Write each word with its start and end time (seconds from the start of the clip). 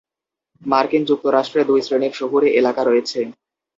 মার্কিন 0.61 1.03
যুক্তরাষ্ট্রে 1.09 1.61
দুই 1.69 1.81
শ্রেণীর 1.85 2.13
শহুরে 2.19 2.47
এলাকা 2.59 2.81
রয়েছে। 2.85 3.19